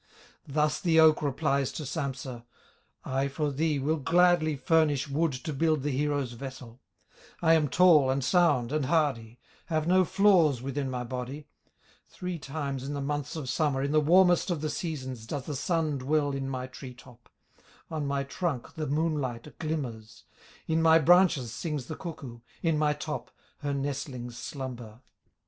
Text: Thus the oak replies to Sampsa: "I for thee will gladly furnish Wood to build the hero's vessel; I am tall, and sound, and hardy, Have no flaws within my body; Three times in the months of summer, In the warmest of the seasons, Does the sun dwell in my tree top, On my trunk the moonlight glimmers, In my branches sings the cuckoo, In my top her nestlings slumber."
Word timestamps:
Thus 0.47 0.79
the 0.79 0.99
oak 0.99 1.21
replies 1.21 1.71
to 1.73 1.83
Sampsa: 1.85 2.43
"I 3.05 3.27
for 3.27 3.51
thee 3.51 3.77
will 3.77 3.97
gladly 3.97 4.55
furnish 4.55 5.07
Wood 5.07 5.31
to 5.33 5.53
build 5.53 5.83
the 5.83 5.91
hero's 5.91 6.31
vessel; 6.31 6.81
I 7.39 7.53
am 7.53 7.69
tall, 7.69 8.09
and 8.09 8.23
sound, 8.23 8.71
and 8.71 8.87
hardy, 8.87 9.39
Have 9.67 9.85
no 9.87 10.03
flaws 10.03 10.59
within 10.59 10.89
my 10.89 11.03
body; 11.03 11.45
Three 12.09 12.39
times 12.39 12.83
in 12.83 12.95
the 12.95 12.99
months 13.01 13.35
of 13.35 13.47
summer, 13.47 13.83
In 13.83 13.91
the 13.91 14.01
warmest 14.01 14.49
of 14.49 14.61
the 14.61 14.71
seasons, 14.71 15.27
Does 15.27 15.45
the 15.45 15.55
sun 15.55 15.99
dwell 15.99 16.31
in 16.31 16.49
my 16.49 16.65
tree 16.65 16.95
top, 16.95 17.29
On 17.91 18.07
my 18.07 18.23
trunk 18.23 18.73
the 18.73 18.87
moonlight 18.87 19.55
glimmers, 19.59 20.23
In 20.65 20.81
my 20.81 20.97
branches 20.97 21.53
sings 21.53 21.85
the 21.85 21.95
cuckoo, 21.95 22.39
In 22.63 22.75
my 22.75 22.93
top 22.93 23.29
her 23.59 23.71
nestlings 23.75 24.35
slumber." 24.35 25.01